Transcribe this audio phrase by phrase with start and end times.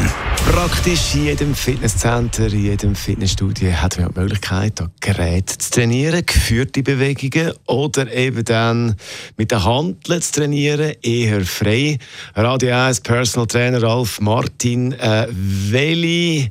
[0.53, 6.25] Praktisch in jedem Fitnesscenter, in jedem Fitnessstudio hat man die Möglichkeit, da Geräte zu trainieren,
[6.25, 8.95] geführte Bewegungen oder eben dann
[9.37, 11.99] mit der Hand zu trainieren, eher frei.
[12.37, 14.44] Radio 1 Personal Trainer Ralf Martin,
[14.93, 16.51] äh, welche,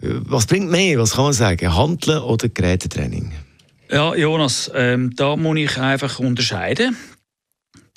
[0.00, 3.32] was bringt mehr, was kann sagen, Handeln oder Gerätetraining?
[3.90, 6.96] Ja, Jonas, ähm, da muss ich einfach unterscheiden.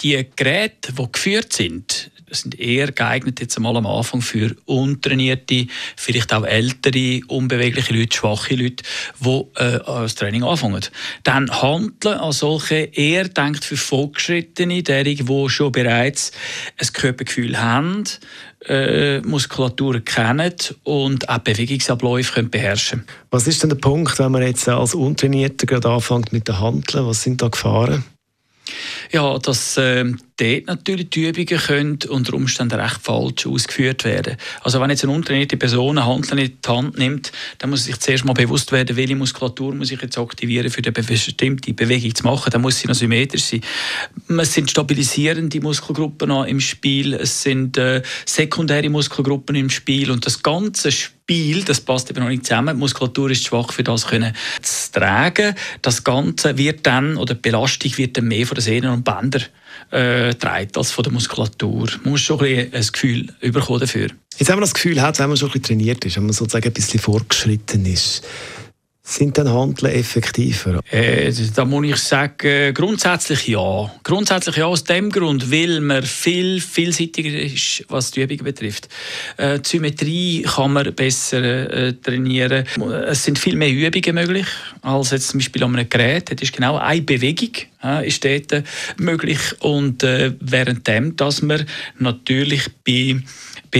[0.01, 6.33] Die Geräte, die geführt sind, sind eher geeignet jetzt einmal am Anfang für untrainierte, vielleicht
[6.33, 8.83] auch ältere, unbewegliche Leute, schwache Leute,
[9.19, 10.85] die äh, das Training anfangen.
[11.23, 16.31] Dann Handeln als solche eher denkt für Fortgeschrittene, derige, die schon bereits
[16.77, 18.03] ein Körpergefühl haben,
[18.65, 20.53] äh, Muskulatur kennen
[20.83, 25.65] und auch Bewegungsabläufe können beherrschen Was ist denn der Punkt, wenn man jetzt als Untrainierter
[25.67, 27.05] gerade anfängt mit der Handeln?
[27.05, 28.03] Was sind da Gefahren?
[29.11, 30.05] Ja, dass äh,
[30.37, 34.37] dort natürlich die Übungen können unter Umständen recht falsch ausgeführt werden.
[34.61, 37.99] Also wenn jetzt eine untrainierte Person eine Handel in die Hand nimmt, dann muss sich
[37.99, 42.23] zuerst mal bewusst werden, welche Muskulatur muss ich jetzt aktivieren, für eine bestimmte Bewegung zu
[42.23, 42.49] machen.
[42.51, 43.61] Dann muss sie noch symmetrisch sein.
[44.39, 50.43] Es sind stabilisierende Muskelgruppen im Spiel, es sind äh, sekundäre Muskelgruppen im Spiel und das
[50.43, 52.75] ganze Spiel, das passt eben noch nicht zusammen.
[52.75, 55.55] Die Muskulatur ist schwach für das können zu tragen.
[55.81, 59.43] Das Ganze wird dann, oder die Belastung wird dann mehr von den Sehnen und Bändern
[59.91, 61.87] äh, trägt als von der Muskulatur.
[62.03, 64.09] Man muss schon ein, ein Gefühl bekommen dafür.
[64.37, 66.65] Jetzt haben wir das Gefühl, wenn man schon ein bisschen trainiert ist, wenn man sozusagen
[66.65, 68.23] ein bisschen fortgeschritten ist,
[69.09, 70.81] sind dann Handeln effektiver?
[70.91, 73.89] Äh, da muss ich sagen, grundsätzlich ja.
[74.03, 78.89] Grundsätzlich ja aus dem Grund, weil man viel vielseitiger ist, was die Übungen betrifft.
[79.37, 82.65] Äh, die Symmetrie kann man besser äh, trainieren.
[83.07, 84.47] Es sind viel mehr Übungen möglich
[84.81, 86.29] als jetzt zum Beispiel an einem Gerät.
[86.29, 87.51] Das ist genau eine Bewegung
[87.83, 88.63] äh, ist dort
[88.97, 91.65] möglich und äh, währenddem, dass man
[91.99, 93.21] natürlich bei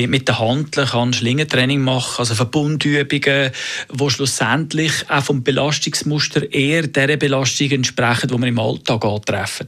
[0.06, 3.52] mit der Handel kann Schlingentraining machen, also Verbundübungen,
[3.91, 9.68] die schlussendlich auch vom Belastungsmuster eher der Belastung entsprechen, die man im Alltag antreffen.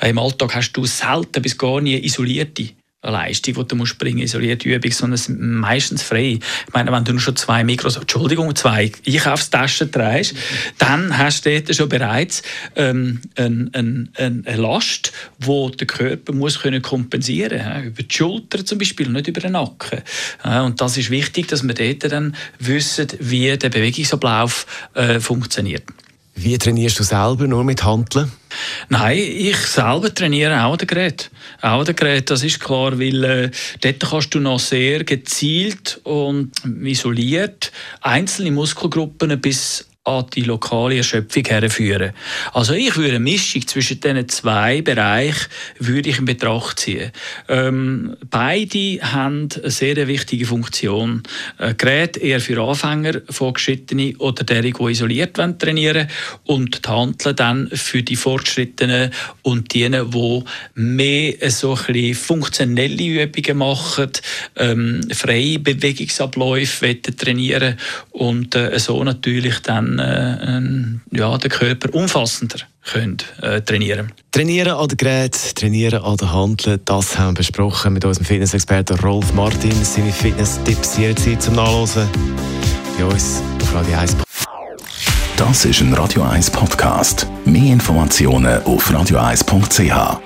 [0.00, 2.70] Äh, Im Alltag hast du selten bis gar nie isolierte
[3.02, 6.38] Leistung, die du musst bringen, isolierte Übung, sondern es sind meistens frei.
[6.66, 10.38] Ich meine, wenn du nur schon zwei Mikros, Entschuldigung, zwei Einkaufstaschen trägst, mhm.
[10.78, 12.42] dann hast du dort schon bereits
[12.74, 17.86] ähm, eine, eine, eine Last, die der Körper muss können kompensieren muss.
[17.86, 20.02] Über die Schulter zum Beispiel, nicht über den Nacken.
[20.42, 25.84] Und das ist wichtig, dass wir dort dann wissen, wie der Bewegungsablauf äh, funktioniert.
[26.36, 28.30] Wie trainierst du selber nur mit Handeln?
[28.90, 31.30] Nein, ich selber trainiere auch den Gerät.
[31.62, 36.52] Auch den Gerät, das ist klar, weil äh, dort kannst du noch sehr gezielt und
[36.82, 42.12] isoliert einzelne Muskelgruppen bis an die lokale Erschöpfung herführen.
[42.52, 45.46] Also ich würde eine Mischung zwischen diesen zwei Bereichen
[45.80, 47.10] würde ich in Betracht ziehen.
[47.48, 51.24] Ähm, beide haben eine sehr wichtige Funktion.
[51.58, 56.08] Ein Gerät eher für Anfänger, Fortgeschrittene oder derige, die isoliert wollen, trainieren
[56.44, 59.10] und die Handeln dann für die Fortgeschrittenen
[59.42, 60.44] und diejenigen, die
[60.80, 64.12] mehr so ein funktionelle Übungen machen,
[64.54, 67.76] ähm, freie Bewegungsabläufe trainieren
[68.12, 74.88] und äh, so natürlich dann äh, ja, den Körper umfassender können, äh, trainieren Trainieren an
[74.88, 79.72] den Geräten, trainieren an den Handeln, das haben wir besprochen mit unserem Fitnessexperten Rolf Martin.
[79.84, 82.08] Seine Fitness-Tipps jederzeit zum Nachlesen
[82.98, 84.16] bei uns auf Radio 1.
[85.36, 87.26] Das ist ein Radio 1 Podcast.
[87.44, 90.25] Mehr Informationen auf radio1.ch.